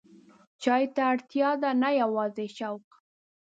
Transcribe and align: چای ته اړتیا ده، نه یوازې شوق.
چای 0.61 0.83
ته 0.95 1.01
اړتیا 1.11 1.49
ده، 1.61 1.69
نه 1.81 1.89
یوازې 2.01 2.47
شوق. 2.57 2.87